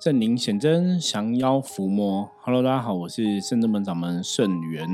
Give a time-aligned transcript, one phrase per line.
[0.00, 2.30] 圣灵显真，降妖伏魔。
[2.44, 4.86] Hello，大家好，我是圣真门掌门圣元，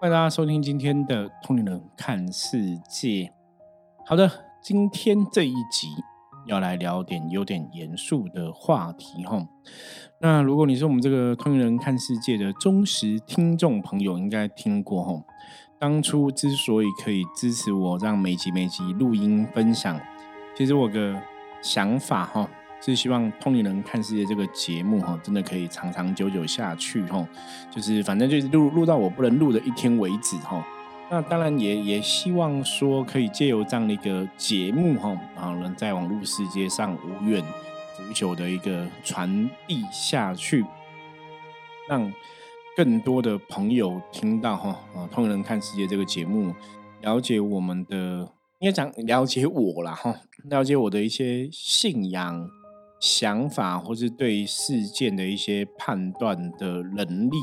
[0.00, 3.08] 欢迎大家收听今天的《通灵人看世界》。
[4.06, 4.30] 好的，
[4.62, 5.88] 今天这一集
[6.46, 9.46] 要来聊点有点严肃的话题哈。
[10.18, 15.22] 那如果你是我们这个《通灵人看世界》的忠实听众朋友，应该听过哈。
[15.78, 20.00] 当初之所以可以支持我，让每集每集录音分享，
[20.56, 21.20] 其实我个
[21.60, 22.48] 想法哈。
[22.80, 27.26] 是希望《通灵人看世界》这个节目哈，真的可以长长久久下去哈。
[27.70, 30.64] 就是反正就是录录到我不能录的一天为止哈。
[31.10, 37.42] 那当然也也希望说，可以借由这样的一个节目哈，啊能在网络世界上无远
[37.96, 40.64] 不久的一个传递下去，
[41.88, 42.12] 让
[42.76, 46.54] 更多的朋友听到哈啊《通灵人看世界》这个节目，
[47.00, 52.48] 了解我们的应该讲了解我啦哈，了解我的一些信仰。
[53.00, 57.36] 想法或是对事件的一些判断的能力，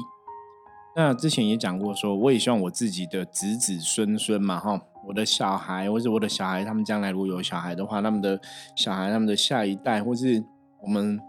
[0.95, 8.39] 那之前也讲过，说我也希望我自己的子子孙孙嘛，哈，我的小孩或者我的小孩，他们将来如果有小孩的话，他们的
[8.75, 10.44] 小孩、他们的下一代，或是
[10.81, 11.20] 我们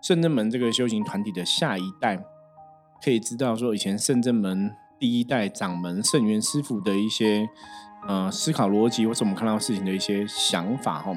[0.00, 2.22] 圣正门这个修行团体的下一代，
[3.04, 7.48] 可以知道说以前圣正门第一代掌门圣元师傅的一些
[8.06, 11.12] 呃思考逻辑，或是我们看到事情的一些想法，哈。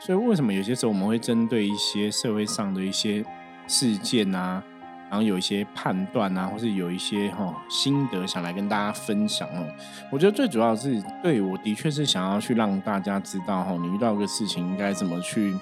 [0.00, 3.24] 所以，为什么有些时候我们会针对一些社会上的一些
[3.66, 4.62] 事件啊，
[5.08, 9.66] 然后有一些判断啊，或是有一些哈心得想来跟大家分享哦？
[10.12, 15.56] 我觉得最主要是，对我的确是想要去让大家知道哈，你遇到一个事情应该怎么去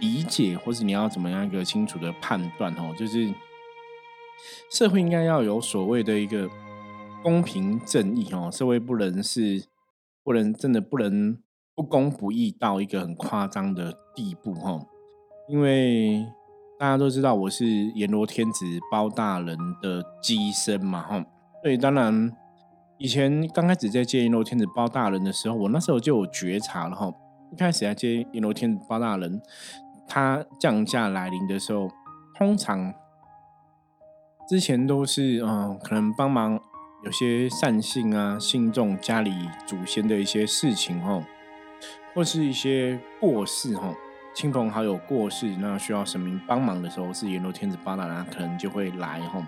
[0.00, 2.92] 理解，或是你要怎么样一个清楚的判断哦？
[2.98, 3.32] 就是
[4.72, 6.50] 社会应该要有所谓的一个
[7.22, 9.62] 公平正义哦，社会不能是
[10.24, 11.38] 不能真的不能。
[11.80, 14.78] 不公不义到一个很夸张的地步哈，
[15.48, 16.26] 因为
[16.78, 21.24] 大家都知道我是阎罗天子包大人的机身嘛哈，
[21.62, 22.30] 所以当然
[22.98, 27.10] 以前刚开始在接阎罗天子包大人的时候，我那时候就有觉察了哈。
[27.50, 29.40] 一开始在接阎罗天子包大人，
[30.06, 31.88] 他降价来临的时候，
[32.36, 32.92] 通常
[34.46, 36.60] 之前都是嗯，可能帮忙
[37.06, 39.32] 有些善信啊、信众家里
[39.66, 41.24] 祖先的一些事情哈。
[42.14, 43.94] 或是一些过世哈，
[44.34, 49.46] 亲朋好友过世，那需要神明帮忙的时候，是阎罗天子八大人可能就会来哈。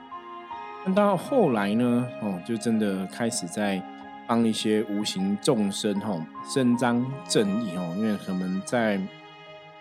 [0.84, 3.82] 那到后来呢，哦，就真的开始在
[4.26, 9.00] 帮一些无形众生哈伸张正义哦，因为可能在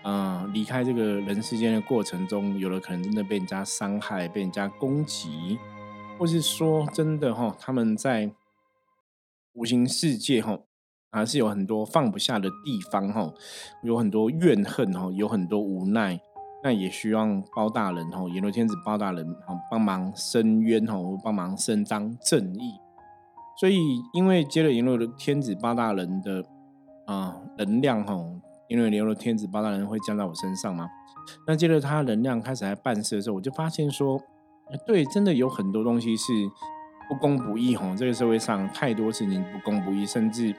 [0.01, 5.59] 啊离开这个人世间的过程中，有的可能真的被人家伤害、被人家攻击，
[6.17, 8.31] 或是说真的哈，他们在
[9.53, 10.59] 无形世界哈。
[11.11, 13.29] 还是有很多放不下的地方哈，
[13.83, 16.17] 有很多怨恨哈，有很多无奈，
[16.63, 22.75] 那也希望包大人哈，阎罗天子包大人哈帮忙伸冤哈，帮忙伸张正义。
[23.59, 23.77] 所以
[24.13, 26.45] 因为接了阎罗的天子包大人的
[27.05, 28.17] 啊能量哈，
[28.69, 30.89] 因为阎罗天子包大人会降到我身上嘛，
[31.45, 34.17] 那接着他能量开始来办事的时候，我就发现说，
[34.87, 36.31] 对，真的有很多东西是
[37.09, 40.55] 不公不义哈，这个社会上太多事情不公不义，甚至。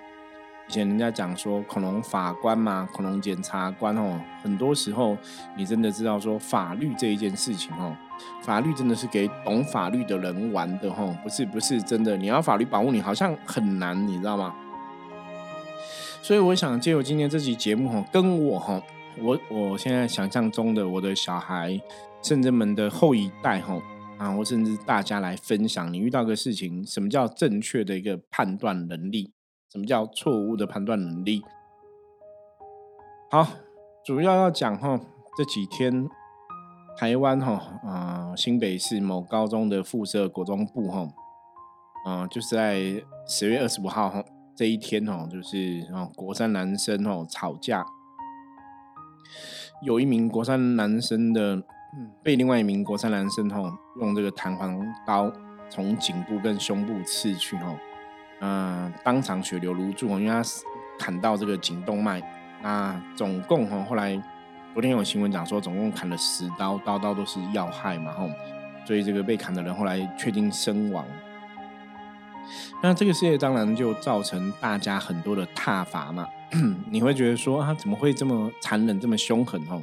[0.68, 5.16] 以前人家讲说恐龙法官嘛，恐龙检察官哦，很多时候
[5.56, 7.94] 你真的知道说法律这一件事情哦，
[8.42, 14.54] 法律真的是给懂法律的人玩的哈，不是不是真的，你要法律保护你好像很难，你知道吗？
[16.22, 18.80] 所以我想借由今天这期节目哈，跟我哈，
[19.18, 21.78] 我我现在想象中的我的小孩
[22.22, 23.76] 甚至们的后一代哈
[24.16, 29.32] 啊，或甚至大家来分享，你遇到个事情，什么叫正确的一个判断能力？
[29.72, 31.42] 什么叫错误的判断能力？
[33.30, 33.48] 好，
[34.04, 35.00] 主要要讲哈，
[35.34, 36.06] 这几天
[36.98, 41.08] 台湾哈啊新北市某高中的附设国中部哈
[42.04, 44.22] 啊，就是在十月二十五号哈
[44.54, 47.82] 这一天哈，就是啊国三男生哦吵架，
[49.86, 51.62] 有一名国三男生的
[52.22, 55.32] 被另外一名国三男生哈用这个弹簧刀
[55.70, 57.74] 从颈部跟胸部刺去哈。
[58.42, 60.42] 嗯，当场血流如注因为他
[60.98, 62.20] 砍到这个颈动脉。
[62.60, 64.20] 那总共哈，后来
[64.72, 68.28] 昨天有新闻讲说，总共砍了十刀，刀刀都是要害嘛，吼，
[68.84, 71.04] 所以这个被砍的人后来确定身亡。
[72.82, 76.26] 那这个世界当然就造成大家很多的挞伐嘛，
[76.90, 79.80] 你会觉得说啊，怎么会这么残忍，这么凶狠，吼？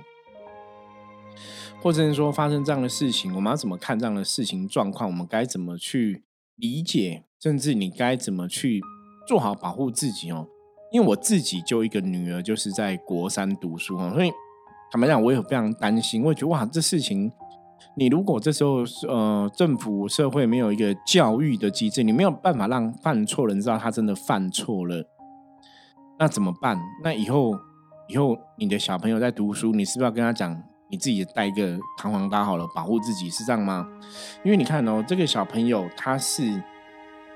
[1.82, 5.10] 或者是说发生这样的事情，我们要怎么看这样的事情状况？
[5.10, 6.24] 我们该怎么去
[6.60, 7.24] 理解？
[7.40, 8.82] 甚至你该怎么去
[9.26, 10.46] 做好保护自己哦？
[10.92, 14.32] 因为我自己就一个女儿，就是在国三读书哦，所以
[14.92, 17.32] 坦白讲，我也非常担心，我觉得哇，这事情，
[17.96, 25.06] 你如果这时候呃政府社会没有一个教育的机制，你没有办法让犯错人知道他真的犯错了，
[26.18, 26.78] 那怎么办？
[27.04, 27.58] 那以后
[28.08, 33.88] 以后你的小朋友在读书，你是不是要跟他讲，你自己带一个弹簧搭好了，保护自己，是这样吗？
[34.44, 36.62] 因为你看哦，这个小朋友他是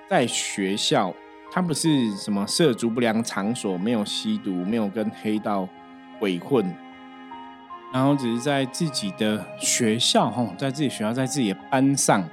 [0.10, 1.14] 在学校。
[1.56, 5.70] 他不是什么涉足不良场所，没有吸毒，没有跟黑道
[6.18, 6.66] 鬼混，
[7.94, 12.28] 然后只是在自己的学校，哈，在自己学校，在自己的班上，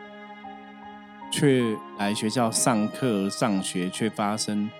[1.30, 4.70] 却来学校上课上学，却发生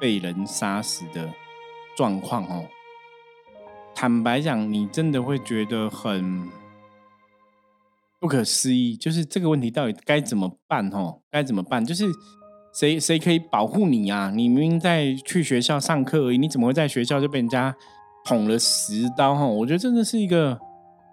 [0.00, 1.32] 被人杀死的
[1.96, 2.66] 状况，哦。
[3.94, 6.48] 坦白讲，你真的会觉得很
[8.18, 10.88] 不可思议，就是这个问题到底该怎么办？
[10.90, 11.84] 哦，该怎么办？
[11.84, 12.04] 就是。
[12.72, 14.30] 谁谁可以保护你啊？
[14.32, 17.74] 你明明在去学校上课而已，你怎么会在学校就被人家
[18.24, 19.34] 捅了十刀？
[19.34, 20.56] 哈，我觉得真的是一个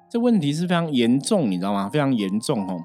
[0.07, 1.89] 这问题是非常严重，你知道吗？
[1.89, 2.79] 非常严重哦。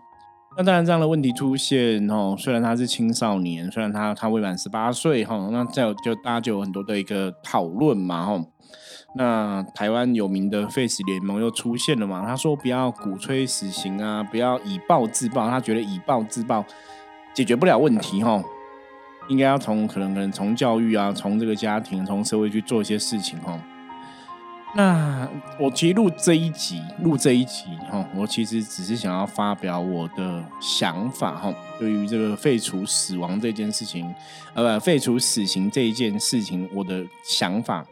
[0.56, 8.42] 那当然，这样的问题出现哦，虽然他是青少年，虽然他他未满十八岁哈，那这就大家就有很多的一个讨论嘛哈。
[9.14, 12.24] 那台湾有名的 Face 联盟又出现了嘛？
[12.26, 16.64] 他说不要鼓吹死刑啊，不要以暴制暴，他觉得以暴制暴
[17.34, 18.42] 解决不了问题哈。
[19.28, 23.58] 应该要从可能可能从教育啊，从这个家庭，从社会去做一些事情哈。
[24.74, 25.28] 那
[25.60, 31.54] 我其实录这一集，录这一集哈，我其实只是想要发表我的想法哈。
[31.78, 34.12] 对于这个废除死亡这件事情，
[34.54, 37.84] 呃，废除死刑这一件事情，我的想法。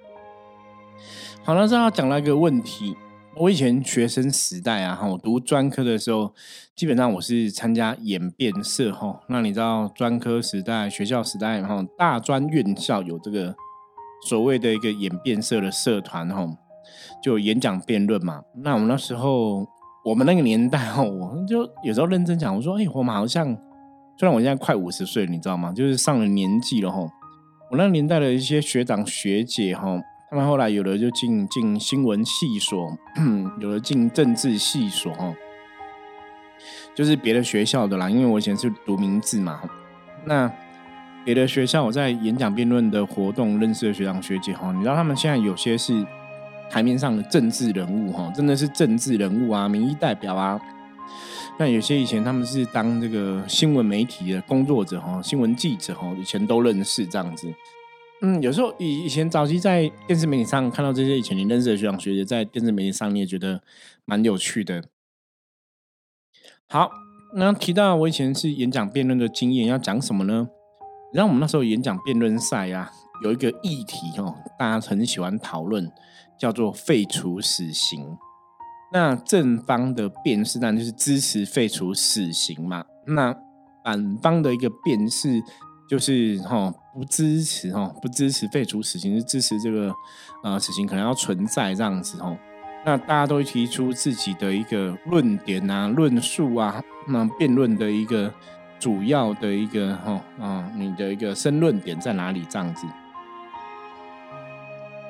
[1.43, 2.95] 好了，这要讲到一个问题。
[3.35, 6.35] 我以前学生时代啊，哈，我读专科的时候，
[6.77, 9.19] 基本上我是参加演变社，哈。
[9.27, 13.55] 那你知道专科时代、学校时代，然后大专院校有这个
[14.29, 16.47] 所谓的一个演变社的社团，哈，
[17.23, 18.43] 就演讲辩论嘛。
[18.57, 19.67] 那我们那时候，
[20.05, 23.47] 我们那个年代，哈，我就有时候认真讲，我说，哎，我们好像，
[24.19, 25.73] 虽然我现在快五十岁，你知道吗？
[25.73, 27.01] 就是上了年纪了，哈。
[27.71, 29.99] 我那年代的一些学长学姐，哈。
[30.31, 32.97] 他们后来有的就进进新闻系所，
[33.59, 35.35] 有的进政治系所，哈，
[36.95, 38.09] 就是别的学校的啦。
[38.09, 39.61] 因为我以前是读名字嘛，
[40.25, 40.49] 那
[41.25, 46.07] 别的学校我在演讲辩论的活动认识的学长学姐，哈，你知道他们现在有些是
[46.71, 50.61] 台面上的政治人物，哈，真的是政治人物啊，民意代表啊。
[51.59, 57.53] 那有些以前他们是当这个新闻媒体的工作者，哈，新闻记者，哈，以前都认识这样子。
[58.23, 63.63] 嗯，有时候以以前早期在电视媒体上看到这些以前你认识的学长学姐，在电视媒体上你也觉得
[64.05, 64.85] 蛮有趣的。
[66.69, 66.91] 好，
[67.35, 70.49] 那提到我以前是演讲辩论的经验，要讲什么呢？
[71.15, 72.91] 然后我们那时候演讲辩论赛啊，
[73.25, 75.91] 有一个议题哦，大家很喜欢讨论，
[76.39, 78.19] 叫做废除死刑。
[78.93, 83.35] 那正方的辩士当然就是支持废除死刑嘛，那
[83.83, 85.43] 反方的一个辩是。
[85.89, 89.95] 就是哈不支持哦不支持废除死刑，是支持这个
[90.43, 92.37] 呃死刑可能要存在这样子哦。
[92.85, 98.33] 那大家都会提出自己的一个论点啊、论述啊，那辩论的一个
[98.79, 102.87] 主要的一个哈啊，你的一个申论点在哪里这样子？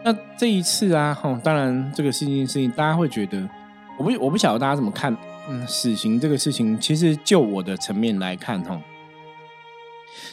[0.05, 3.49] 那这一次啊哈，当然这个事情事情，大家会觉得
[3.97, 5.17] 我不我不晓得大家怎么看
[5.49, 8.81] 嗯死刑这个事情，其实就我的层面来看哈。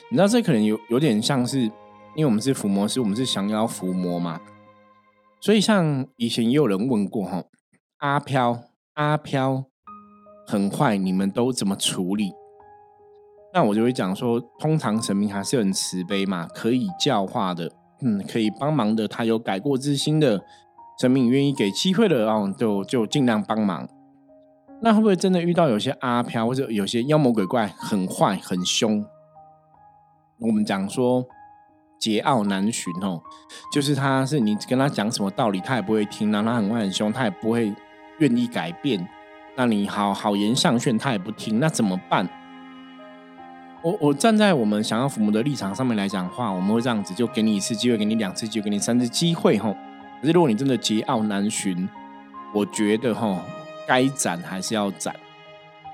[0.10, 1.72] 你知道这可能有有点像是，因
[2.18, 4.40] 为我们是伏魔师，我们是降妖伏魔嘛，
[5.40, 7.44] 所以像以前也有人问过哈，
[7.98, 8.60] 阿飘
[8.94, 9.66] 阿飘
[10.48, 12.32] 很坏，你们都怎么处理？
[13.54, 20.44] 那我就会讲说，通常神明还是很慈悲嘛，可以教化的，嗯，可以帮忙的，他有改过自新的
[21.00, 23.88] 神明愿意给机会的哦，就就尽量帮忙。
[24.82, 29.04] 那会不会真的遇到有些阿飘或者有些妖魔鬼怪很坏很凶？
[30.40, 31.26] 我们讲说
[32.00, 33.22] 桀骜难驯哦，
[33.74, 37.74] 就是他是你跟他讲什么道理，他也不会听；然后他很坏很凶，他也不会
[38.20, 39.08] 愿意改变。
[39.56, 42.30] 那你好好言相劝，他也不听，那怎么办？
[43.82, 49.76] 我我站在我们想要父母的立场上面来讲话，我们会这样子，就给你一次机会，给你两次机会，给你三次机会吼。
[50.22, 51.90] 可是如果你真的桀骜难驯，
[52.54, 53.40] 我觉得吼
[53.88, 55.16] 该斩还是要斩。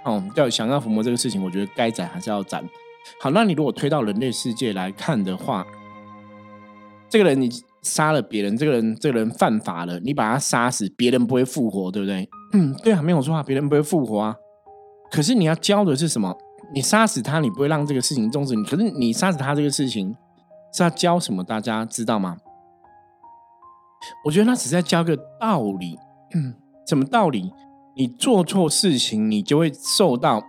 [0.03, 2.61] 哦，要想要抚摸这个事情，我觉得该斩还是要斩。
[3.19, 5.65] 好，那你如果推到人类世界来看的话，
[7.09, 7.49] 这个人你
[7.81, 12.29] 杀了别人，这个人这个人犯法了，你把他杀死，别人不会复活，对不对？
[12.53, 14.35] 嗯，对啊，没有错啊，别人不会复活啊。
[15.11, 16.35] 可是你要教的是什么？
[16.73, 18.55] 你杀死他，你不会让这个事情终止。
[18.63, 20.15] 可是你杀死他这个事情
[20.73, 21.43] 是要教什么？
[21.43, 22.37] 大家知道吗？
[24.25, 25.97] 我觉得他只是在教个道理。
[26.87, 27.51] 什么道理？
[27.95, 30.43] 你做错事情，你就会受到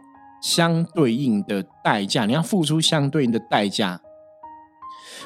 [0.45, 3.99] 相对应的代价，你要付出相对应的代价。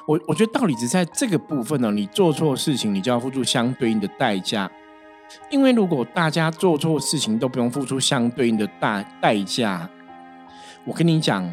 [0.06, 1.90] 我我觉得道理只在这个部分呢。
[1.90, 4.70] 你做错事情，你就要付出相对应的代价。
[5.50, 9.90] 因为如果大家做错事情都不用付出相对应的大代价，
[10.84, 11.52] 我跟你讲，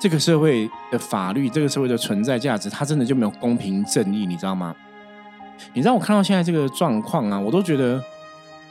[0.00, 4.76] 这个社会的法律，这个社会的存在价值，它真的就没有公平正义，你知道吗？
[5.74, 8.00] 你让我看到现在这个状况啊，我都觉得。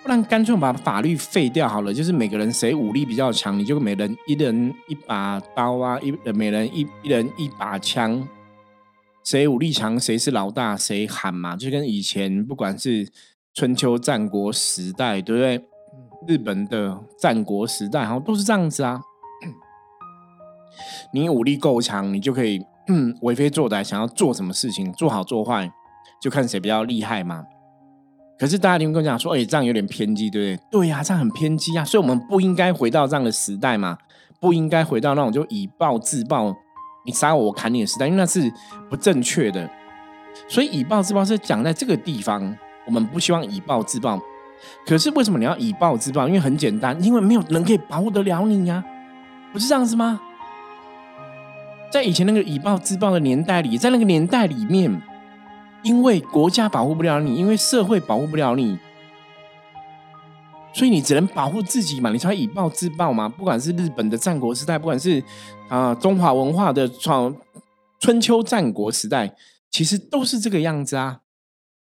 [0.02, 8.28] 不然干脆把法律废掉好了，就是每个人谁武力比较强，你就每人一人一把刀啊，一每人一一人一把枪，
[9.24, 13.08] 谁武力强谁是老大，谁喊嘛，就跟以前不管是
[13.54, 15.66] 春秋战国时代，对不对？
[16.28, 19.02] 日本的战国时代，好像都是这样子啊。
[21.14, 22.60] 你武力够强，你就可以
[23.22, 25.72] 为非作歹，想要做什么事情，做好做坏，
[26.22, 27.44] 就看谁比较厉害嘛。
[28.40, 30.70] 可是大家听跟我讲说，哎，这样有点偏激，对不对？
[30.72, 33.98] 对呀，这样很偏激啊，所以我们不应该回到这样的时代嘛，
[34.40, 36.56] 不应该回到那种就以暴制暴，
[37.06, 38.50] 你杀我我砍你的时代，因为那是
[38.90, 39.70] 不正确的。
[40.48, 42.56] 所以以暴制暴是讲在这个地方，
[42.86, 44.18] 我们不希望以暴制暴。
[44.86, 46.26] 可是为什么你要以暴制暴？
[46.26, 48.82] 因为很简单，因为没有人可以保护得了你呀，
[49.52, 50.18] 不是这样子吗？
[51.92, 55.02] 在以前那个以暴制暴的年代里，在那个年代里面。
[55.84, 58.78] 因为国家保护不了你，因为社会保护不了你，
[60.74, 63.30] 所以你只能保护自己嘛，你才以暴制暴嘛。
[63.30, 65.24] 不管是日本的战国时代，不管是
[65.70, 67.34] 啊中华文化的创
[68.00, 69.34] 春秋战国时代，
[69.72, 71.22] 其实都是这个样子啊。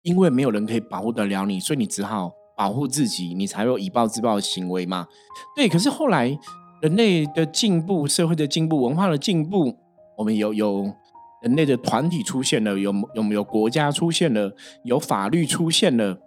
[0.02, 5.06] 因为没有人可以保护得了你，所以你只好保护自己，你才有以暴制暴的行为嘛。
[5.54, 6.36] 对，可是后来
[6.82, 9.76] 人类的进步、社会的进步、文化的进步，
[10.18, 10.92] 我们有有。
[11.42, 16.18] 人类的团体出现了，有有没有国家出现了，有法律出现了，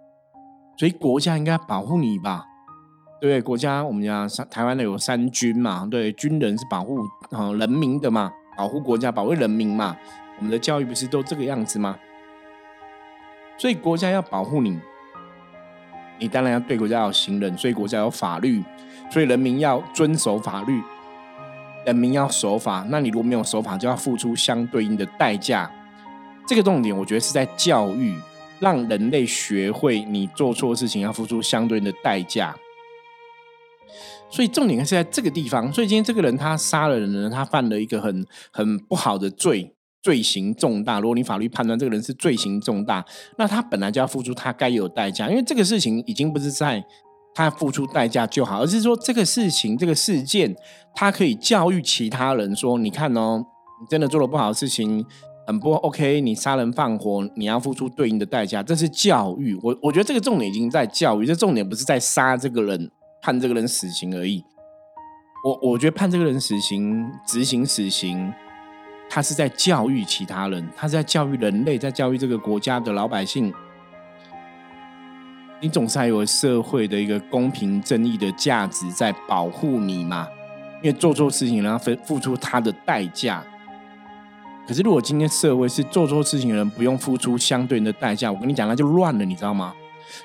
[0.76, 2.46] 所以国家应该保护你吧？
[3.20, 7.00] 对，国家我们讲台湾的有三军嘛，对，军人是保护
[7.30, 9.96] 啊人民的嘛，保护国家，保卫人民嘛。
[10.38, 11.98] 我们的教育不是都这个样子吗？
[13.58, 14.80] 所以国家要保护你，
[16.18, 18.64] 你当然要对国家有信任，所以国家有法律，
[19.10, 20.80] 所以人民要遵守法律。
[21.84, 25.70] 人民要守法，那你如果没有守法，就要付出相对应的代价。
[26.46, 28.14] 这个重点，我觉得是在教育，
[28.58, 32.54] 让人类学会你做错事情要付出相对应的代价。
[34.30, 35.72] 所以重点是在这个地方。
[35.72, 41.00] 所以今天这个人他杀了人呢，他犯了一个很很不好的罪，罪行重大。
[41.00, 43.04] 如果你法律判断这个人是罪行重大，
[43.36, 46.84] 那他本来就要付出他该有代价，因为这个事情已经不是在。
[47.34, 50.54] 他付出代价就好，而是说这个事情、这个事件，
[50.94, 53.44] 他可以教育其他人说：“你看哦，
[53.80, 55.04] 你真的做了不好的事情，
[55.46, 56.20] 很不 OK。
[56.20, 59.58] 你杀人放火，你要付出对应的代价。”这是教育。
[59.62, 62.90] 我我觉得这个重点已经在教育，这重点不是在杀这个人、
[63.22, 64.44] 判这个人死刑而已。
[65.44, 68.30] 我我觉得判这个人死刑、执行死刑，
[69.08, 73.54] 他是在教育其他人，他是在教育人类，在教育这个国家的老百姓。
[75.62, 80.26] 你总是还有社会的一个公平正义的价值在保护你嘛？
[80.82, 83.44] 因为做错事情，然后付付出他的代价。
[84.66, 89.74] 可是如果今天社会是做错事情的人不用付出相对应的代价，我跟你讲，那就乱了，你知道吗？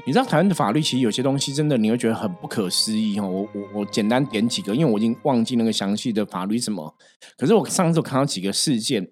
[0.05, 3.27] 你知道台湾的法律其实有些东西真的你会觉得很不可思议哈。
[3.27, 6.95] 我我我简单点几个，因为我已经忘记那个详细的法律什么。
[7.37, 9.05] 可是我上次我看到几个事件，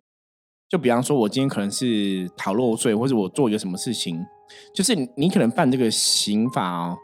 [0.70, 4.26] 就比方说，我今天可能是逃漏税，或者我做一个什么事情。
[4.74, 6.98] 就是你可能犯这个刑法哦，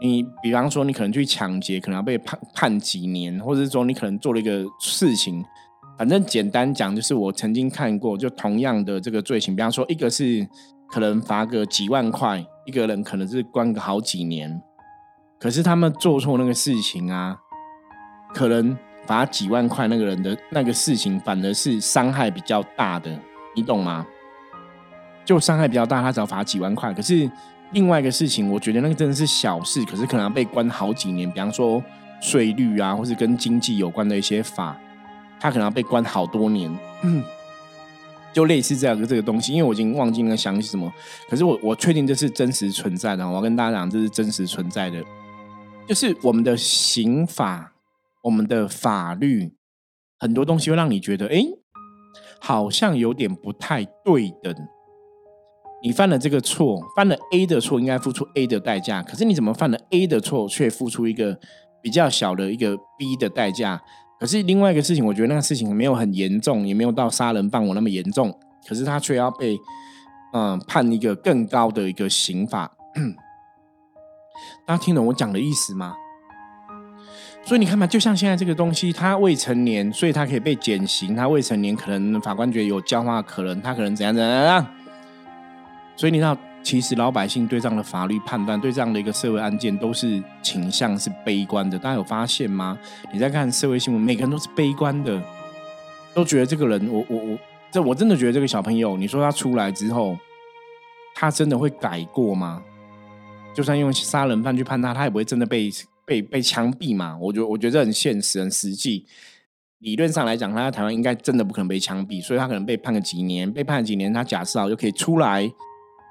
[0.00, 5.44] 你比方说你可能去抢劫，可能要被判判几年，或者是说你可能做了一个事情，
[5.98, 10.46] 反正简单讲就是我曾经看过，就同样的这个罪行，比方说一个是
[10.88, 14.62] 可能罚个几万块，一个人可能是关个好几年，
[15.38, 17.38] 可是他们做错那个事情啊，
[18.34, 23.16] 可能罚几万块那个人的那个事情反而是伤害比较大的，
[23.54, 24.06] 你懂吗？
[25.24, 26.92] 就伤害比较大，他只要罚几万块。
[26.92, 27.30] 可是
[27.72, 31.30] 另外一个事情，我觉得那个真的是小事，可是可能要被关好几年。
[31.30, 31.82] 比方说
[32.20, 34.76] 税率啊，或是跟经济有关的一些法，
[35.38, 36.70] 他可能要被关好多年。
[38.32, 40.92] 就类似这样的这个东西，因为我已经忘记那个详细什么，
[41.28, 43.28] 可是我我确定这是真实存在的。
[43.28, 45.02] 我要跟大家讲，这是真实存在的，
[45.88, 47.72] 就是我们的刑法、
[48.22, 49.52] 我们的法律，
[50.20, 51.42] 很多东西会让你觉得，哎，
[52.38, 54.54] 好像有点不太对等。
[55.82, 59.02] 你犯了这个错，犯了 A 的错，应该付出 A 的代价。
[59.02, 61.38] 可是你怎么犯了 A 的错，却付出一个
[61.82, 63.80] 比较小的一个 B 的代价？
[64.18, 68.38] 可是另外一个事情，我觉得那个事情没有很严重，也没有到杀人放火那么严重。
[68.68, 69.56] 可是他却要被
[70.34, 72.70] 嗯判一个更高的一个刑法。
[74.66, 75.94] 大家听懂我讲的意思吗？
[77.42, 84.66] 所以你看嘛，就像现在这个东西，他未成年，所以他可以被减刑；他未成年，可能法官觉得有教化可能，他可能怎样怎样。
[86.00, 91.78] 所以你知道，其实老百姓对这样的法律判断，对这样的一个社会案件，都是倾向是悲观的。
[91.78, 92.78] 大家有发现吗？
[93.12, 95.22] 你在看社会新闻，每个人都是悲观的，
[96.14, 97.38] 都觉得这个人，我我我，
[97.70, 100.16] 这我真的觉得这个小朋友，你说他出来之后，
[101.14, 102.62] 他真的会改过吗？
[103.54, 105.70] 就算用杀人犯去判他，他也不会真的被。
[106.06, 107.16] 被被枪毙嘛？
[107.18, 109.06] 我觉得我觉得很现实、很实际。
[109.78, 115.48] 理论上来讲，他在台湾应该真的不可能被枪毙，所以他可能被判个几年，被判几年，他假释好就可以出来，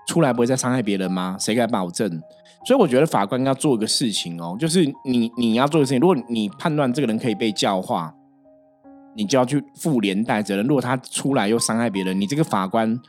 [0.09, 1.37] 出来不会再伤害别人吗？
[1.39, 2.09] 谁敢保证？
[2.65, 8.11] 所以我觉得法官要做一个事情哦，就是你你要做的事情，如果你判断这个人可以被教化，
[9.15, 10.65] 你就要去负连带责任。
[10.65, 12.99] 如果他出来又伤害别人，你这个法官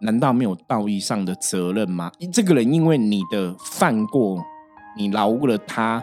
[0.00, 2.12] 难道没有道义上的责任吗？
[2.30, 4.44] 这个人因为你的犯过。
[4.96, 6.02] 你饶过了他，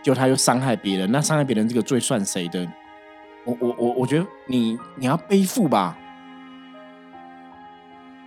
[0.00, 2.64] 就他又伤害别人，那伤害别人这个罪算谁的？
[3.44, 5.98] 我我我我觉得你你要背负吧，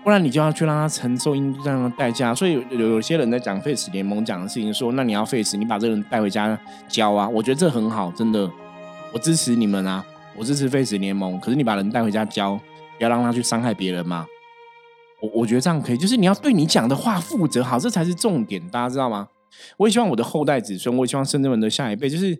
[0.03, 2.33] 不然你就要去让他承受应当的代价。
[2.33, 8.49] 所以有有些人在讲废死联盟讲的事情，说那你要废死，你把这个人带回家教啊，我觉得这很好，真的，
[9.13, 10.03] 我支持你们啊，
[10.35, 11.39] 我支持废死联盟。
[11.39, 12.55] 可是你把人带回家教，
[12.97, 14.25] 不要让他去伤害别人嘛。
[15.21, 19.27] 我我觉得这样可以，就是你要对你讲的话负责，好，这才是重点，大家知道吗？
[19.77, 22.35] 我也希望我的后代子孙，我也希望甚至们的下一辈，就是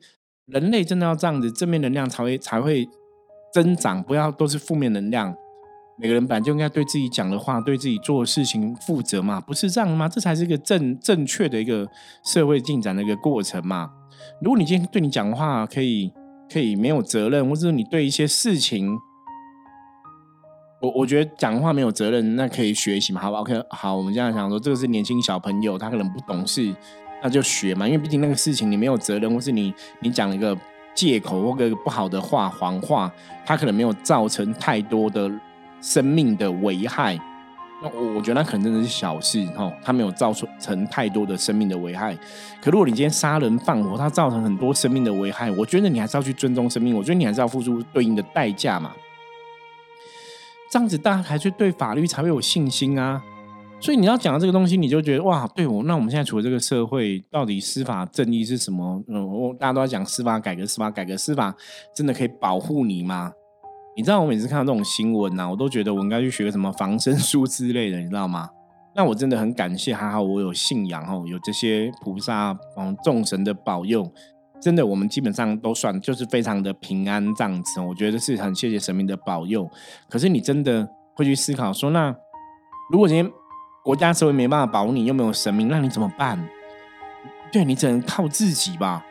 [0.48, 2.90] 人类真的要这样子，正面能量才会才会
[3.54, 5.36] 增长，不要都是负面能量。
[5.98, 10.10] 每个人本来就应该对自己讲的话、对自己做的事情负责嘛，不是这样吗？
[10.10, 11.88] 这才是一个正正确的一个
[12.24, 13.92] 社会进展的一个过程嘛。
[14.42, 16.12] 如果你今天对你讲话可以
[16.52, 18.98] 可以没有责任，或者你对一些事情，
[20.82, 23.22] 我我觉得讲话没有责任，那可以学习嘛？
[23.22, 26.74] 好不好，OK，好，我们这样想说，这个是年轻小朋友，他可能不懂事。
[27.24, 30.58] 那就学嘛，因为毕竟那个事情你没有责任，或是你你讲了一个
[30.96, 33.12] 借口或个不好的话、谎话，
[33.46, 35.32] 他可能没有造成太多的
[35.82, 37.20] 生命的危害。
[37.84, 42.16] 那我觉得那可能真的是小事哈，他没有造成太多的生命的危害。
[42.62, 48.92] 可如果你今天杀人放火，他造成很多生命的危害，我觉得你还是要去尊重生命，我觉得你还是要付出对应的代价嘛。
[50.70, 53.22] 这样子大家才去对法律才会有信心啊。
[53.80, 59.04] 所以你要讲到这个东西，你就觉得哇，对我那我们现在处的这个社会，到底司法正义是什么？
[59.08, 61.56] 嗯，我大家都在讲司法改革，司法改革，司法
[61.96, 63.34] 真的可以保护你吗？
[63.96, 68.50] 你知道我每次看到这种新闻呐，我都觉得我应该去学个什么防身术之类的，你知道吗？
[68.96, 74.10] 那我真的很感谢，还好我有信仰哦，有这些菩萨、嗯众神的保佑，
[74.62, 77.80] 真的我们基本上都算就是非常的平安这样子。
[77.80, 79.70] 我觉得是很谢谢神明的保佑。
[80.10, 82.16] 可是你真的会去思考说，那
[82.92, 83.32] 如果今天
[83.84, 86.48] 国家社会没办法保你，又没有神明，那你怎么办？
[87.52, 89.06] 对你只能靠自己吧。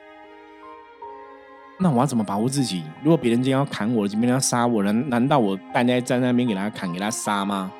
[1.82, 2.82] 那我要怎么保护自己？
[3.02, 7.72] 如果别人今天要砍我，今天要杀我，难难道我待在在那边给他砍、给他杀吗？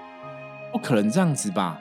[0.73, 1.79] 不可能这样子吧？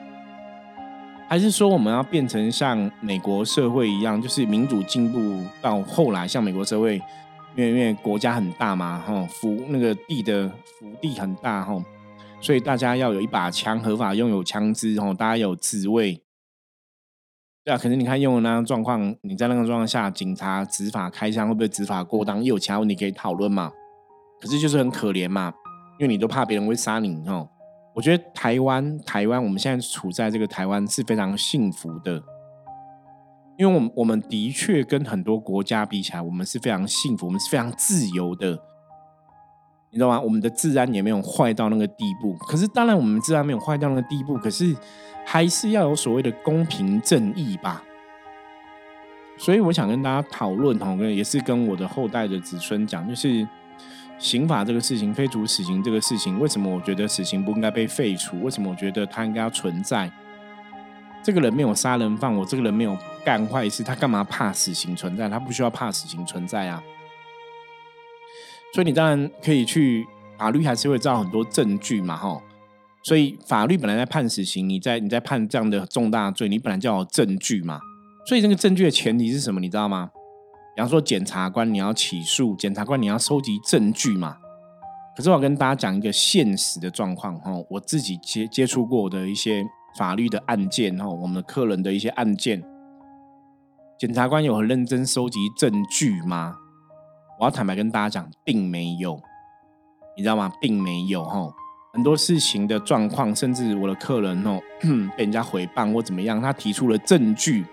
[1.26, 6.96] 还是说我们要变成像美国社会一样，就是民主进步到后来像美国社会，
[7.56, 10.46] 因为因为国家很大嘛，哈，福那个地的
[10.78, 11.82] 福地很大，哈。
[12.42, 16.20] 所以大家要有一把枪，合法拥有枪支，然后大家有自卫。
[17.62, 22.38] 对啊，可是你看用的那样状况，你在那个状况下，警察执法开枪会不会执法过当？
[22.38, 23.70] 又有其他问题可以讨论嘛？
[24.40, 25.52] 可是就是很可怜嘛，
[25.98, 27.46] 因为你都怕别人会杀你哦。
[27.94, 32.22] 我觉得台湾，台湾我们现在处在这个台湾是非常幸福的，
[33.58, 38.58] 因为我们我们的确跟很多国家比起来，我们是非常幸福，我们是非常自由的。
[39.90, 40.20] 你知道吗？
[40.20, 42.34] 我们的治安也没有坏到那个地步。
[42.46, 44.74] 可是，当然我们治安没有坏到那个地步，可是
[45.26, 47.82] 还是要有所谓的公平正义吧。
[49.36, 53.46] 所以，我想跟大家讨论，哈，也是跟我的后代的子孙讲，就是
[54.18, 58.40] 刑法这个事情，废除死刑这个事情，为什么我觉得死刑不应该被废除？
[58.42, 60.10] 为什么我觉得它应该要存在？
[61.22, 65.28] 这个人没有杀人犯，我这个人没有干坏事，他干嘛怕死刑存在？
[65.28, 66.82] 他不需要怕死刑存在啊。
[68.74, 70.06] 所以你当然可以去，
[70.38, 72.40] 法律还是会造很多证据嘛，哈。
[73.02, 77.80] 所以法律本来在判死刑，你在你在判这样的重大罪，你本来就要证据嘛。
[78.26, 79.58] 所以这个证据的前提是什么？
[79.58, 80.10] 你知道吗？
[80.76, 84.36] 比方说检察官你要起诉，检察官你要收集证据嘛。
[85.16, 89.64] 可是我跟大家讲一个现实的状况，哈，我自己接接触过的一些
[89.98, 92.62] 法律的案件，哈，我们的客人的一些案件，
[93.98, 96.56] 检察官有很认真收集证据吗？
[97.40, 99.18] 我要坦白跟大家讲，并没有，
[100.14, 100.52] 你知道吗？
[100.60, 101.50] 并没有哈，
[101.94, 104.60] 很多事情的状况，甚至我的客人哦，
[105.16, 107.64] 被人家回谤或怎么样，他提出了证据，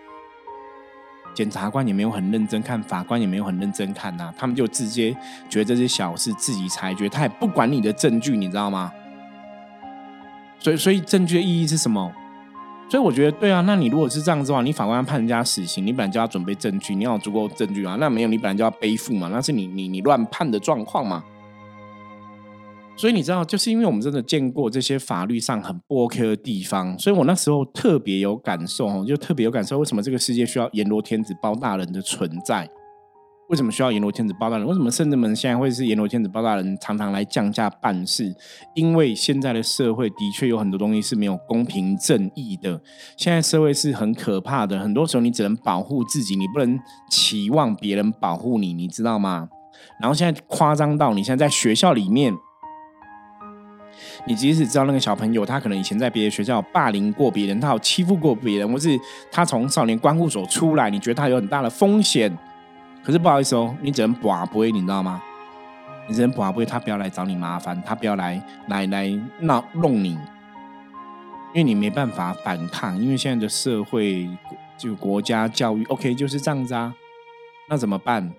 [1.33, 5.13] 检察官也没有很认真看，法官也没有很认真看呐，他们就直接
[5.49, 8.89] 觉得这些小事自己裁决，他也不管你的证据，你知道吗？
[10.59, 12.09] 所以，所以证据的意义是什么？
[12.89, 17.97] 所以我觉得对啊，那你如果是这样子的话，你法官要判人家死刑，你本来就要准备证据，你要有足够证据啊。
[17.99, 21.23] 那没有，你本来就要背负嘛，那是你你你乱判的状况嘛。
[22.95, 32.67] 所以你知道，就是因为我们真的见过这些法律上很不 OK 的地方，所以我那时候特别有感受，就特别有感受，为什么这个世界需要阎罗天子包大人的存在？
[33.49, 34.67] 为什么需要阎罗天子包大人？
[34.67, 38.35] 为什么圣人们现在会是阎罗天子包大人常常来降价办事？
[38.73, 42.81] 因为现在的社会的确有很多东西是没有公平正义的。
[43.15, 46.77] 现在社会是很可怕的，很多时候你只能保护自己，你不能
[47.09, 49.47] 期望别人保护你，你知道吗？
[50.01, 52.33] 然后现在夸张到，你现在在学校里面。
[54.27, 58.89] 你即使知道那个小朋友，他可能以前在别的学校霸凌过别人，他有欺负过别人，或是
[59.31, 62.37] 他从少年关护所出来，你觉得他有很大的风险，
[63.07, 65.23] 可是不好意思哦，你只能把不会，你知道吗？
[66.09, 74.29] 你只能把不会，他不要来找你麻烦，他不要来来来闹弄你，因为你没办法反抗，因为现在的社会
[74.77, 76.93] 就国家教育 OK 就是这样子啊，
[77.69, 78.29] 那怎么办？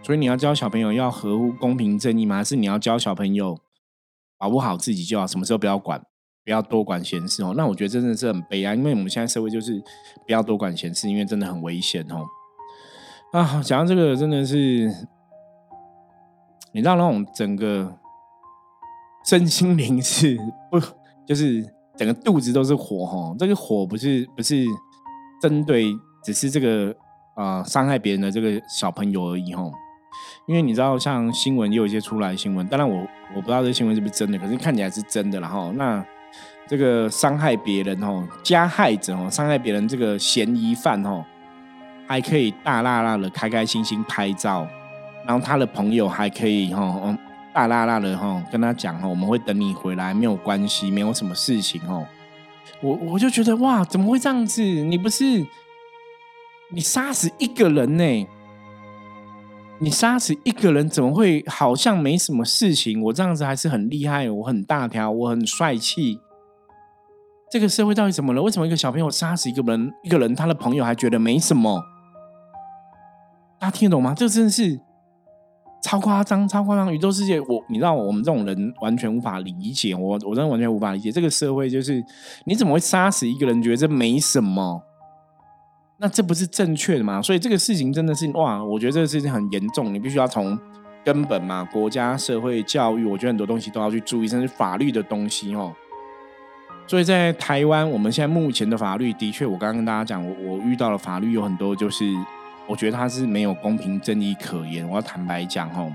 [0.00, 2.36] 所以你要教小朋友要合乎公平正义吗？
[2.36, 3.58] 还是你要教小朋友？
[4.38, 6.00] 保护好自己就好，什么时候不要管，
[6.44, 7.52] 不要多管闲事哦。
[7.56, 9.82] 那我觉得真的是很悲哀，因为我们现在社会就是
[10.24, 12.24] 不要多管闲事，因为真的很危险哦。
[13.34, 14.56] 啊，讲到这个真的是，
[16.70, 17.92] 你知道那种整个
[19.26, 20.38] 身心灵是
[20.70, 20.78] 不，
[21.26, 23.34] 就是整个肚子都是火哈。
[23.36, 24.64] 这个火不是不是
[25.42, 25.92] 针对，
[26.22, 26.94] 只是这个
[27.34, 29.68] 啊伤害别人的这个小朋友而已哈。
[30.46, 35.40] 因为你知道，像新闻也有一些出来新闻，当然我我不知道这新闻是不是真的，可是看起来是真的。
[35.40, 36.06] 然后那
[36.68, 41.24] 这个伤害别人哦，加害者哦，伤害别人这个嫌疑犯哦，
[42.06, 44.66] 还可以大辣辣的开开心心拍照，
[45.26, 47.16] 然后他的朋友还可以哈，
[47.52, 52.06] 大辣辣的哈跟他讲哈，我们会等你回来，没有关系，没有什么事情哦。
[52.80, 54.62] 我我就觉得哇，怎么会这样子？
[54.62, 55.24] 你不是
[56.70, 58.26] 你杀死一个人呢？
[59.80, 63.02] 你杀死一个人怎么会好像没什么事情？
[63.02, 66.20] 我这样子还是很厉害，我很大条，我很帅气。
[67.50, 68.42] 这个社会到底怎么了？
[68.42, 71.82] 为什么一个小朋友杀死一个人，一个人他的朋友还觉得没什么？
[73.64, 74.12] 大家听得懂吗？
[74.14, 74.78] 这真的是
[75.82, 76.92] 超夸张，超夸张！
[76.92, 79.94] 宇宙世界，我你知道，我们这种人完全无法理解。
[79.94, 82.04] 我我真的完全无法理解这个社会，就是
[82.44, 84.82] 你怎么会杀死一个人，觉得这没什么？
[85.96, 87.22] 那这不是正确的吗？
[87.22, 90.58] 所以这个事情真的是哇，我觉得这个事情很严重，你必须要从
[91.02, 95.72] 根本嘛，国家、社会、教育，我觉得很多东西都要去注意，甚至法律的东西哦。
[96.86, 102.04] 所以在台湾，我们现在目前的法律的确，我刚刚跟大家讲，我我遇到的法律有很多，就是
[102.66, 104.88] 我觉得他是没有公平正义可言。
[104.88, 105.92] 我要坦白讲哦，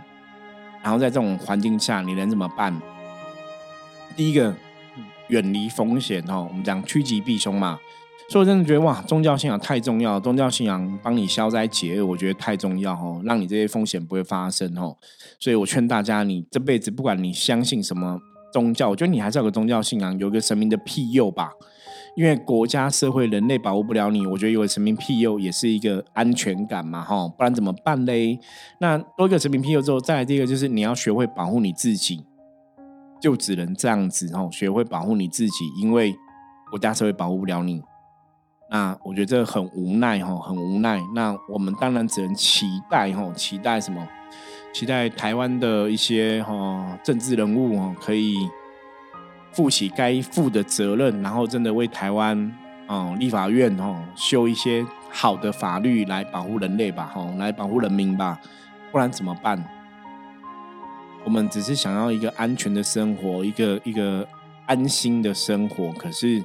[0.84, 2.74] 然后在这种环境下，你能怎么办？
[4.16, 4.54] 第一个，
[5.30, 7.80] 远离风险哦，我们讲趋吉避凶嘛。
[8.30, 14.96] 所以我真的觉得哇，宗教信仰太重要，宗教信仰帮你消灾解厄，我觉得太重要哦，让你这些风险不会发生哦。
[15.40, 18.20] 所以我劝大家，你这辈子不管你相信什么
[18.54, 21.52] 宗教，我觉得你还是有个宗教信仰，有一个神明的庇佑吧。
[22.16, 28.40] 因为国家、社会、人类保护不了你，我觉得有个神明庇佑也是一个安全感嘛，哈，不然怎么办嘞？
[28.80, 32.24] 那多一个神明庇佑之后，再来第一个就是你要学会保护你自己，
[33.22, 36.14] 就只能这样子哦，学会保护你自己，因为
[36.70, 37.82] 国家、社会保护不了你。
[38.72, 41.02] 那我觉得这很无奈哈，很无奈。
[41.16, 44.08] 那我们当然只能期待哈，期待什么？
[44.72, 48.36] 期待台湾的一些哈政治人物哈，可以
[49.52, 52.52] 负起该负的责任，然后真的为台湾
[52.88, 58.40] 啊立法院哦修一些好的法律来保护人类吧，哈，来保护人民吧。
[58.92, 59.64] 不然怎么办？
[61.24, 64.28] 我们只是想要一个安全的生活，一个一个
[64.66, 66.44] 安心的生活，可是。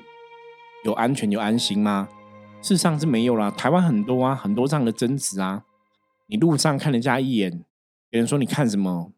[0.85, 2.07] 有安全有安心吗？
[2.61, 3.51] 事实上是没有啦。
[3.51, 5.63] 台湾很多啊，很多这样的争执啊。
[6.27, 7.65] 你路上看人家一眼，
[8.11, 9.11] 别人说你看什么，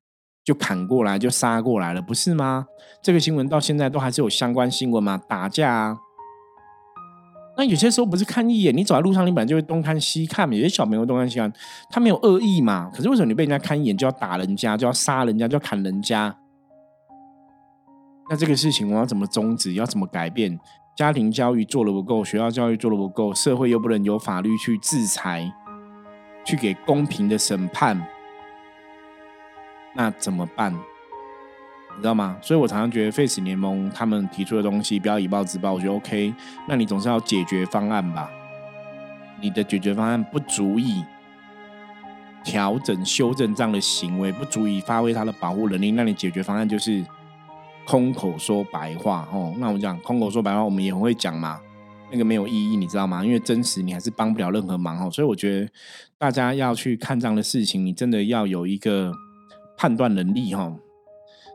[0.46, 2.68] 就砍过来就杀过来了，不是吗？
[3.02, 5.20] 这个新闻到现在都还是有相关新闻嘛？
[5.28, 5.98] 打架啊。
[7.58, 11.52] 那有些时候不是看一眼，你走在路上，你本来就会东看西看嘛，有些小朋友东看西看，
[11.90, 12.88] 他没有恶意嘛。
[12.94, 16.36] 可是为什么你被人家看一眼就要打人家，就要杀人家，就要砍人家？
[18.30, 19.74] 那这个事情我要怎么终止？
[19.74, 20.60] 要怎么改变？
[20.96, 25.52] 家庭教育做的不够，学校教育做的不够，社会又不能有法律去制裁，
[26.44, 28.06] 去给公平的审判，
[29.96, 30.72] 那怎么办？
[30.72, 32.36] 你知道吗？
[32.42, 36.34] 所以我常常觉得 Face 联盟他们提出的东西不要以暴制暴，我觉得 OK。
[36.68, 38.30] 那你总是要解决方案吧？
[39.40, 41.02] 你的解决方案不足以
[42.44, 47.02] 调整、修正这样的行为，不足以发挥它的保护能力，那你解决方案就是
[47.86, 49.54] 空口说白话哦。
[49.58, 51.58] 那我讲空口说白话，我们也会讲嘛，
[52.12, 53.24] 那个没有意义，你知道吗？
[53.24, 55.10] 因为真实你还是帮不了任何忙哦。
[55.10, 55.68] 所以我觉得
[56.18, 59.12] 大家要去看这样的事情，你真的要有一个
[59.76, 60.74] 判断能力哈。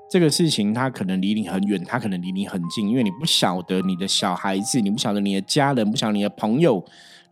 [0.09, 6.83] 这个事情它可能离你很远，它可能离你很近，因为你不晓得你的小孩子，你不晓得你的家人，不晓得你的朋友，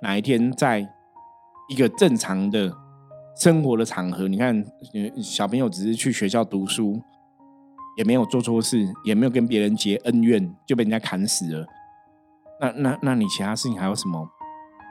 [0.02, 0.88] 哪一天在
[1.68, 2.74] 一个正常的
[3.36, 4.66] 生活的场合，你看
[5.22, 7.02] 小朋友只是去学校读书，
[7.98, 11.68] 也没有做错事，也没有跟别人结恩怨，就被人家砍死了。
[12.62, 14.30] 那那那你其他事情还有什么？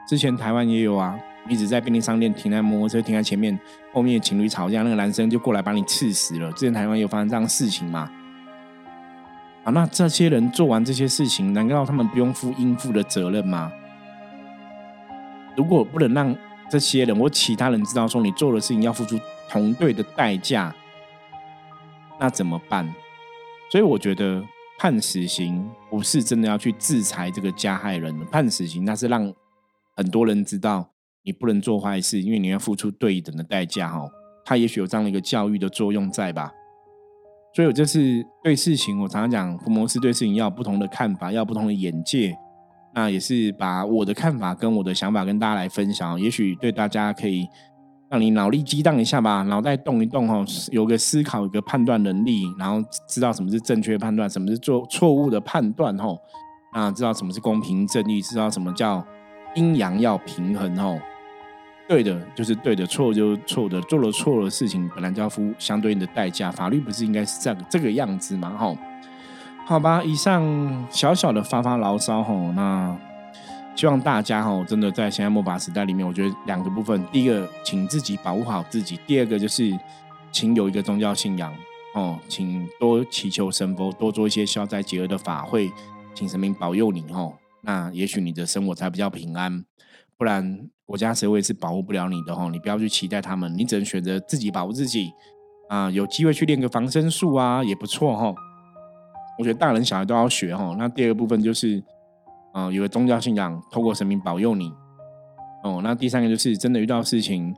[0.07, 1.19] 之前台湾也有啊。
[1.49, 3.59] 一直在便利商店停在摩托车停在前面，
[3.91, 6.51] 后面情侣吵架，那个男生就过来把你刺死了。
[6.53, 8.09] 之前台湾有发生这样的事情吗？
[9.63, 13.71] 啊，那这些人做完这些事情，难道他们不用负应负的责任吗？
[15.57, 16.35] 如果不能让
[16.69, 20.73] 这些人或其他人知道说你做的事情要付出同对的代价，
[22.19, 22.87] 那怎么办？
[23.71, 24.41] 所以我觉得
[24.77, 29.33] 判死刑不是真的要去制裁这个加害人，判死刑那是让
[29.95, 30.89] 很多人知道。
[31.23, 34.09] 你不能做坏事，因为你要付出对等的代价哈。
[34.45, 36.51] 他也许有这样的一个教育的作用在吧？
[37.55, 42.35] 所以我就是对事情，我常常讲，福摩斯对事情要有不同的看法，要不同的眼界。
[42.93, 47.47] 那也是把我的看法跟我的想法跟大家来分享，也许对大家可以
[48.09, 56.07] 让你脑力激荡一下吧，脑袋动一动哈，有个思考，有个判断能力，然后知道什么是正确判断，什么是做错误的判断哈。
[56.73, 59.05] 那知道什么是公平正义，知道什么叫
[59.55, 60.99] 阴阳要平衡哦。
[61.87, 63.81] 对的，就是对的；错就是错的。
[63.81, 66.51] 做了错的事情，本来就要付相对应的代价。
[66.51, 68.55] 法律不是应该是这样这个样子吗？
[68.57, 68.75] 哈，
[69.65, 70.03] 好吧。
[70.03, 72.95] 以上小小的发发牢骚哈，那
[73.75, 79.75] 希望大家哈，真的在现在末法时代里面，我觉得两个部分：第一个，请自己保护好自己；第二个，就是
[80.31, 81.51] 请有一个宗教信仰
[81.95, 85.71] 哦，请多祈求神佛，多做一些消灾解厄的法会，
[86.13, 87.33] 请神明保佑你哦。
[87.63, 89.63] 那也许你的生活才比较平安，
[90.17, 90.69] 不然。
[90.89, 95.13] 国家社会是保护不了你的哈，你不要去期待他们，你只能选择自己保护自己
[95.69, 95.87] 啊。
[95.91, 98.33] 有机会去练个防身术啊，也不错哈。
[99.37, 100.75] 我觉得大人小孩都要学哈。
[100.79, 101.83] 那第二个部分就是，
[102.53, 104.73] 啊，有个宗教信仰，透过神明保佑你
[105.63, 105.79] 哦。
[105.83, 107.55] 那第三个就是真的遇到事情，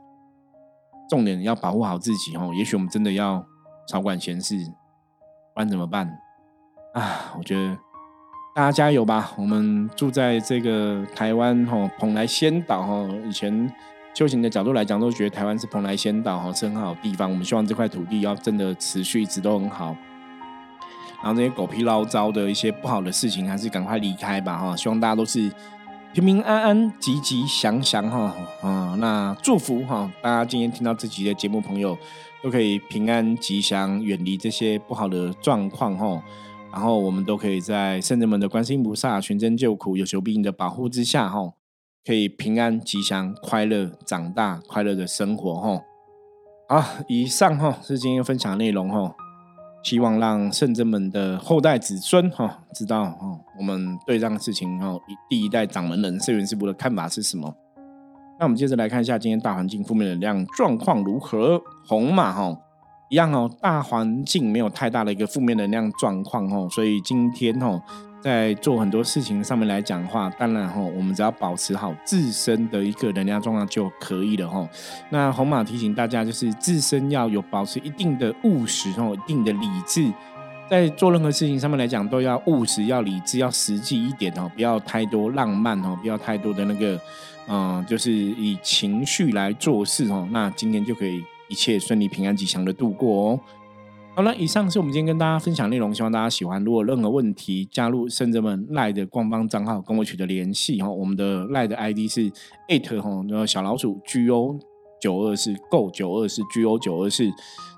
[1.08, 2.52] 重点要保护好自己哦。
[2.54, 3.42] 也许我们真的要
[3.88, 4.58] 少管闲事，
[5.54, 6.06] 不然怎么办
[6.92, 7.32] 啊？
[7.38, 7.78] 我觉得。
[8.54, 9.32] 大家加油吧！
[9.36, 13.72] 我们住在这个台湾吼蓬莱仙岛哈，以前
[14.12, 17.30] 修行的角度来讲，都觉得台湾是蓬莱仙岛哈，是很好地方。
[17.30, 19.96] 我们希望这块土地要真的持续一直都很好。
[21.22, 24.76] 然后这些狗屁唠糟的一些不好的事情，还是赶快离开吧哈！
[24.76, 25.50] 希望大家都是
[26.12, 28.94] 平平安安、吉吉祥祥哈啊！
[28.98, 31.96] 那祝福哈，大家今天听到这集的节目，朋友
[32.42, 36.22] 都可以平安吉祥，远离这些不好的状况哈。
[36.72, 41.52] 然后我们都可以在圣人们的观世音菩萨全真救苦有求必应的保护之下，哈，
[42.02, 45.82] 可以平安吉祥、快乐长大、快乐的生活，哈。
[46.68, 49.14] 好，以上哈是今天分享内容，哈，
[49.84, 57.54] 希望让圣人们的后代子孙，哈，知道哈我们对这样的事情，哈，第一代掌门人圣元师傅的看法是什么。
[58.38, 62.58] 那我们接着来看一下今天大环境负面能量状况如何，红马，哈。
[63.12, 67.78] 一样哦，大环境没有太大的一个负面能量状况哦，所以今天哦，
[68.22, 74.66] 在做很多事情上面来讲的话，当然哈，我们只要保持好自身的一个能量状况就可以了哈。
[75.10, 80.10] 那红马提醒大家，就是自身要有保持一定的务实哦，一定的理智，
[80.70, 86.98] 在做任何事情上面来讲，都要务实、要理智、要实际一点哦，不要太多浪漫哦，不要太多的那个，
[87.46, 90.26] 嗯，就是以情绪来做事哦。
[90.30, 91.22] 那今天就可以。
[91.52, 93.40] 一切顺利、平安、吉祥的度过哦。
[94.14, 96.62] 好了，以上是我们今天跟大家分享内容，希望大家喜欢。
[96.64, 100.88] 如果任何问题，加入圣者们赖的官方账号，跟我取得联系哈。
[100.88, 102.30] 我们的赖的 ID 是
[103.00, 104.58] 哈，然后小老鼠 G O
[105.00, 107.30] 九二四 Go 九二四 G O 九二四，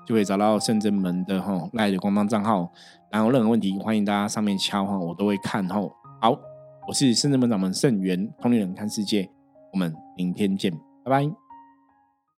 [0.05, 2.71] 就可以找到圣者们的哈赖的官方账号。
[3.11, 5.79] 然后任何问题，欢迎大家上面敲哈，我都会看哈。
[6.21, 6.37] 好，
[6.87, 9.29] 我是圣者门掌门圣元，通灵人看世界，
[9.71, 10.73] 我们明天见，
[11.05, 11.44] 拜拜。